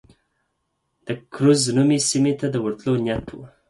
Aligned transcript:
د 1.05 1.07
کرز 1.33 1.61
نومي 1.75 1.99
سیمې 2.09 2.33
ته 2.39 2.47
د 2.51 2.55
ورتلو 2.65 2.93
نیت 3.05 3.27
و. 3.33 3.37